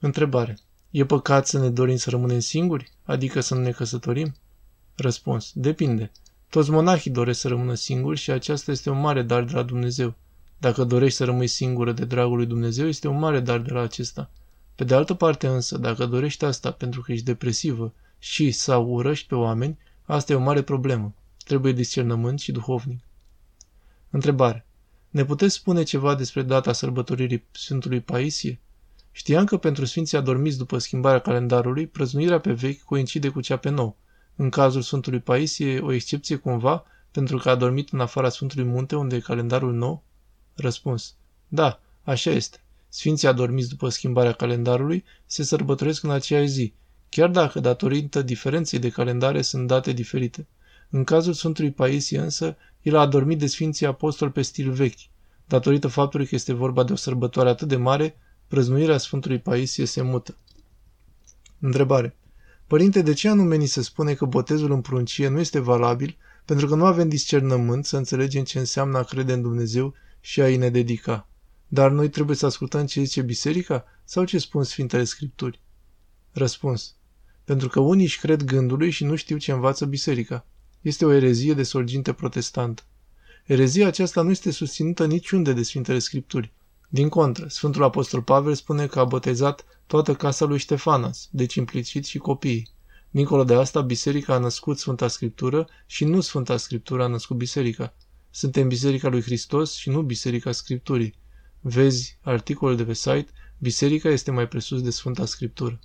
[0.00, 0.58] Întrebare.
[0.90, 2.92] E păcat să ne dorim să rămânem singuri?
[3.04, 4.34] Adică să nu ne căsătorim?
[4.94, 5.52] Răspuns.
[5.54, 6.10] Depinde.
[6.50, 10.14] Toți monahii doresc să rămână singuri și aceasta este un mare dar de la Dumnezeu.
[10.58, 13.80] Dacă dorești să rămâi singură de dragul lui Dumnezeu, este un mare dar de la
[13.80, 14.30] acesta.
[14.74, 19.26] Pe de altă parte însă, dacă dorești asta pentru că ești depresivă și sau urăști
[19.26, 21.14] pe oameni, asta e o mare problemă.
[21.44, 23.00] Trebuie discernământ și duhovnic.
[24.10, 24.66] Întrebare.
[25.10, 28.60] Ne puteți spune ceva despre data sărbătoririi Sfântului Paisie?
[29.12, 33.70] Știam că pentru Sfinții adormiți după schimbarea calendarului, prăznuirea pe vechi coincide cu cea pe
[33.70, 33.96] nou.
[34.36, 38.96] În cazul Sfântului Paisie, o excepție cumva, pentru că a dormit în afara Sfântului Munte,
[38.96, 40.02] unde e calendarul nou?
[40.54, 41.14] Răspuns.
[41.48, 42.58] Da, așa este.
[42.88, 46.72] Sfinții adormiți după schimbarea calendarului se sărbătoresc în aceeași zi,
[47.08, 50.46] chiar dacă, datorită diferenței de calendare, sunt date diferite.
[50.90, 55.00] În cazul Sfântului Paisie însă, el a adormit de Sfinții Apostoli pe stil vechi.
[55.44, 58.16] Datorită faptului că este vorba de o sărbătoare atât de mare,
[58.48, 60.36] prăznuirea Sfântului Paisie se mută.
[61.60, 62.16] Întrebare.
[62.66, 66.66] Părinte, de ce anume ni se spune că botezul în pruncie nu este valabil pentru
[66.66, 70.70] că nu avem discernământ să înțelegem ce înseamnă a crede în Dumnezeu și a-i ne
[70.70, 71.28] dedica?
[71.66, 75.60] Dar noi trebuie să ascultăm ce zice biserica sau ce spun Sfintele Scripturi?
[76.32, 76.94] Răspuns.
[77.44, 80.46] Pentru că unii își cred gândului și nu știu ce învață biserica.
[80.80, 82.82] Este o erezie de sorginte protestantă.
[83.46, 86.52] Erezia aceasta nu este susținută niciunde de Sfintele Scripturi.
[86.88, 92.04] Din contră, Sfântul Apostol Pavel spune că a botezat toată casa lui Ștefanas, deci implicit
[92.04, 92.68] și copiii.
[93.10, 97.94] Dincolo de asta, biserica a născut Sfânta Scriptură și nu Sfânta Scriptură a născut biserica.
[98.30, 101.14] Suntem biserica lui Hristos și nu biserica Scripturii.
[101.60, 103.26] Vezi articolul de pe site,
[103.58, 105.80] biserica este mai presus de Sfânta Scriptură.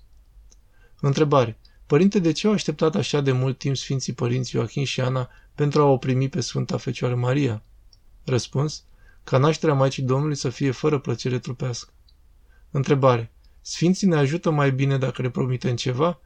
[1.00, 1.60] Întrebare.
[1.86, 5.82] Părinte, de ce au așteptat așa de mult timp Sfinții Părinți Ioachim și Ana pentru
[5.82, 7.64] a o primi pe Sfânta Fecioară Maria?
[8.24, 8.84] Răspuns.
[9.24, 11.94] Ca nașterea Maicii Domnului să fie fără plăcere trupească.
[12.72, 13.34] Întrebare.
[13.62, 16.20] Sfinții ne ajută mai bine dacă le promitem ceva?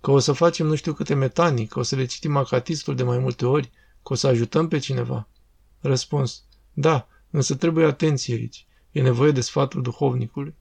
[0.00, 3.02] Că o să facem nu știu câte metanii, că o să le citim acatistul de
[3.02, 3.70] mai multe ori,
[4.02, 5.28] că o să ajutăm pe cineva?
[5.80, 6.44] Răspuns.
[6.72, 8.66] Da, însă trebuie atenție aici.
[8.90, 10.54] E nevoie de sfatul duhovnicului.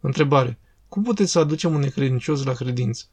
[0.00, 0.58] Întrebare.
[0.88, 3.04] Cum puteți să aducem un necredincios la credință?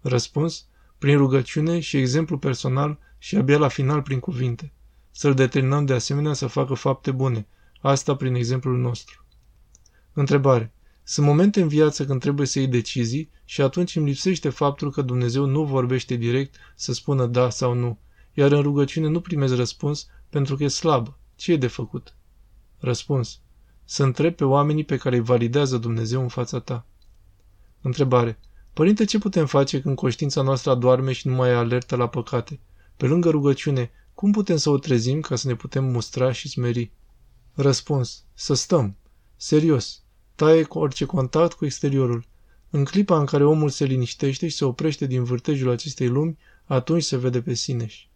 [0.00, 0.66] Răspuns.
[0.98, 4.72] Prin rugăciune și exemplu personal și abia la final prin cuvinte.
[5.18, 7.46] Să-l determinăm de asemenea să facă fapte bune.
[7.80, 9.24] Asta prin exemplul nostru.
[10.12, 10.72] Întrebare.
[11.02, 15.02] Sunt momente în viață când trebuie să iei decizii și atunci îmi lipsește faptul că
[15.02, 17.98] Dumnezeu nu vorbește direct să spună da sau nu,
[18.32, 21.18] iar în rugăciune nu primezi răspuns pentru că e slabă.
[21.36, 22.14] Ce e de făcut?
[22.78, 23.40] Răspuns.
[23.84, 26.86] Să întreb pe oamenii pe care îi validează Dumnezeu în fața ta.
[27.80, 28.38] Întrebare.
[28.72, 32.60] Părinte, ce putem face când conștiința noastră adorme și nu mai e alertă la păcate?
[32.96, 36.90] Pe lângă rugăciune, cum putem să o trezim ca să ne putem mustra și smeri?
[37.54, 38.24] Răspuns.
[38.34, 38.96] Să stăm.
[39.36, 40.02] Serios.
[40.34, 42.24] Taie orice contact cu exteriorul.
[42.70, 47.02] În clipa în care omul se liniștește și se oprește din vârtejul acestei lumi, atunci
[47.02, 48.10] se vede pe sineși.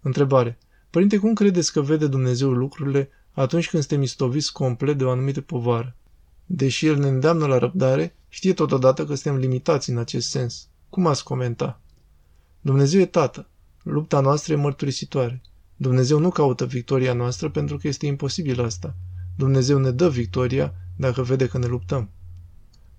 [0.00, 0.58] Întrebare.
[0.90, 5.40] Părinte, cum credeți că vede Dumnezeu lucrurile atunci când suntem istoviți complet de o anumită
[5.40, 5.96] povară?
[6.46, 10.68] Deși El ne îndeamnă la răbdare, știe totodată că suntem limitați în acest sens.
[10.88, 11.80] Cum ați comenta?
[12.60, 13.48] Dumnezeu e Tată.
[13.84, 15.42] Lupta noastră e mărturisitoare.
[15.76, 18.96] Dumnezeu nu caută victoria noastră pentru că este imposibil asta.
[19.36, 22.10] Dumnezeu ne dă victoria dacă vede că ne luptăm.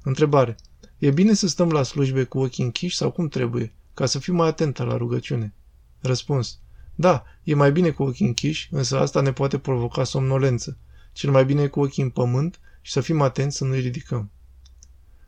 [0.03, 0.55] Întrebare.
[0.97, 4.35] E bine să stăm la slujbe cu ochii închiși sau cum trebuie, ca să fim
[4.35, 5.53] mai atentă la rugăciune?
[5.99, 6.59] Răspuns.
[6.95, 10.77] Da, e mai bine cu ochii închiși, însă asta ne poate provoca somnolență.
[11.11, 14.31] Cel mai bine e cu ochii în pământ și să fim atenți să nu-i ridicăm.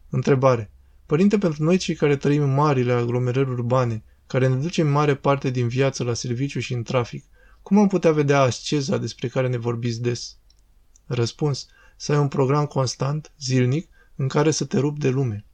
[0.10, 0.72] Întrebare.
[1.06, 5.50] Părinte, pentru noi cei care trăim în marile aglomerări urbane, care ne ducem mare parte
[5.50, 7.26] din viață la serviciu și în trafic,
[7.62, 10.36] cum am putea vedea asceza despre care ne vorbiți des?
[11.06, 11.68] Răspuns.
[11.96, 15.46] Să ai un program constant, zilnic, în care să te rupi de lume.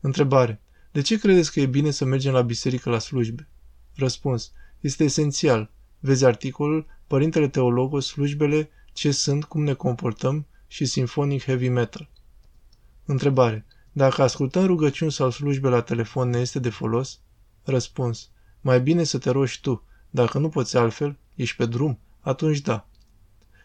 [0.00, 0.60] Întrebare.
[0.92, 3.48] De ce credeți că e bine să mergem la biserică la slujbe?
[3.94, 4.52] Răspuns.
[4.80, 5.70] Este esențial.
[5.98, 12.08] Vezi articolul Părintele Teologos, slujbele, ce sunt, cum ne comportăm și Symphonic Heavy Metal.
[13.04, 13.66] Întrebare.
[13.92, 17.20] Dacă ascultăm rugăciuni sau slujbe la telefon ne este de folos?
[17.68, 18.30] Răspuns.
[18.60, 19.84] Mai bine să te rogi tu.
[20.10, 22.88] Dacă nu poți altfel, ești pe drum, atunci da.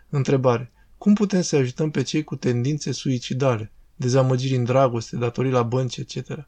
[0.09, 0.71] Întrebare.
[0.97, 5.97] Cum putem să ajutăm pe cei cu tendințe suicidale, dezamăgiri în dragoste, datorii la bănci,
[5.97, 6.47] etc.?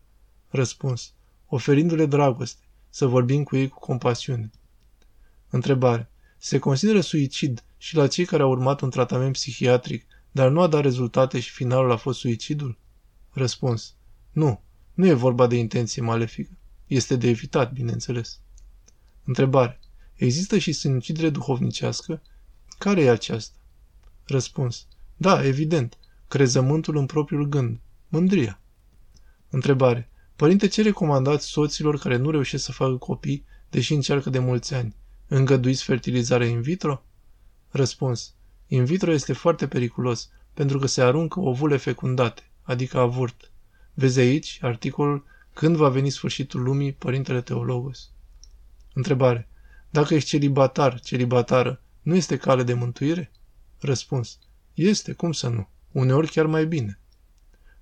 [0.49, 1.13] Răspuns.
[1.47, 4.51] Oferindu-le dragoste, să vorbim cu ei cu compasiune.
[5.49, 6.11] Întrebare.
[6.37, 10.67] Se consideră suicid și la cei care au urmat un tratament psihiatric, dar nu a
[10.67, 12.77] dat rezultate și finalul a fost suicidul?
[13.29, 13.95] Răspuns.
[14.31, 14.61] Nu,
[14.93, 16.57] nu e vorba de intenție malefică.
[16.87, 18.39] Este de evitat, bineînțeles.
[19.23, 19.79] Întrebare.
[20.15, 22.21] Există și sinucidere duhovnicească?
[22.77, 23.55] Care e aceasta?
[24.25, 24.87] Răspuns.
[25.17, 25.97] Da, evident.
[26.27, 27.79] Crezământul în propriul gând.
[28.07, 28.59] Mândria.
[29.49, 30.09] Întrebare.
[30.35, 34.95] Părinte, ce recomandați soților care nu reușesc să facă copii, deși încearcă de mulți ani?
[35.27, 37.03] Îngăduiți fertilizarea in vitro?
[37.69, 38.33] Răspuns.
[38.67, 43.51] In vitro este foarte periculos, pentru că se aruncă ovule fecundate, adică avurt.
[43.93, 45.25] Vezi aici articolul
[45.55, 48.09] Când va veni sfârșitul lumii, Părintele Teologos.
[48.93, 49.49] Întrebare.
[49.89, 53.31] Dacă ești celibatar, celibatară, nu este cale de mântuire?
[53.79, 54.39] Răspuns.
[54.73, 55.69] Este, cum să nu?
[55.91, 56.99] Uneori chiar mai bine.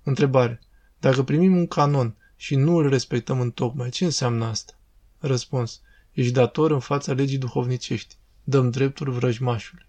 [0.02, 0.60] Întrebare.
[0.98, 4.78] Dacă primim un canon și nu îl respectăm în tocmai, ce înseamnă asta?
[5.18, 5.80] Răspuns.
[6.12, 8.16] Ești dator în fața legii duhovnicești.
[8.44, 9.86] Dăm dreptul vrăjmașului.